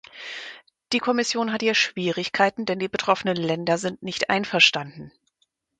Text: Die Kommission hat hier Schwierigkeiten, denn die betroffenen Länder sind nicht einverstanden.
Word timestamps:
Die 0.93 0.97
Kommission 0.99 1.51
hat 1.53 1.61
hier 1.61 1.75
Schwierigkeiten, 1.75 2.65
denn 2.65 2.79
die 2.79 2.87
betroffenen 2.89 3.35
Länder 3.37 3.77
sind 3.77 4.01
nicht 4.01 4.31
einverstanden. 4.31 5.11